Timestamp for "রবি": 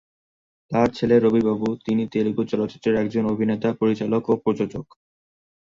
1.19-1.41